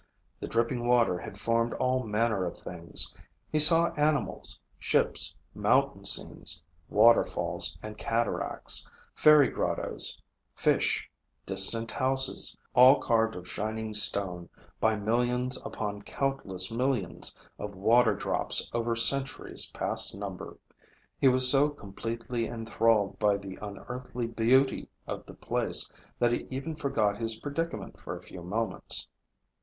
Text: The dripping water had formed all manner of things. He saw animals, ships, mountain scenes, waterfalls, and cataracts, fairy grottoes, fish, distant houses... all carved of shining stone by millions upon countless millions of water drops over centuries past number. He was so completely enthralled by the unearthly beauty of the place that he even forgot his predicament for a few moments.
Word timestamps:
The 0.39 0.47
dripping 0.47 0.87
water 0.87 1.19
had 1.19 1.39
formed 1.39 1.73
all 1.75 2.01
manner 2.03 2.43
of 2.47 2.57
things. 2.57 3.13
He 3.51 3.59
saw 3.59 3.93
animals, 3.93 4.59
ships, 4.79 5.35
mountain 5.53 6.05
scenes, 6.05 6.63
waterfalls, 6.89 7.77
and 7.83 7.99
cataracts, 7.99 8.89
fairy 9.13 9.49
grottoes, 9.49 10.19
fish, 10.55 11.07
distant 11.45 11.91
houses... 11.91 12.57
all 12.73 12.99
carved 12.99 13.35
of 13.35 13.47
shining 13.47 13.93
stone 13.93 14.49
by 14.79 14.95
millions 14.95 15.61
upon 15.63 16.01
countless 16.01 16.71
millions 16.71 17.35
of 17.59 17.75
water 17.75 18.15
drops 18.15 18.67
over 18.73 18.95
centuries 18.95 19.69
past 19.69 20.15
number. 20.15 20.57
He 21.19 21.27
was 21.27 21.47
so 21.47 21.69
completely 21.69 22.47
enthralled 22.47 23.19
by 23.19 23.37
the 23.37 23.59
unearthly 23.61 24.25
beauty 24.25 24.87
of 25.05 25.27
the 25.27 25.35
place 25.35 25.87
that 26.17 26.31
he 26.31 26.47
even 26.49 26.75
forgot 26.75 27.19
his 27.21 27.37
predicament 27.37 27.99
for 27.99 28.17
a 28.17 28.23
few 28.23 28.41
moments. 28.41 29.07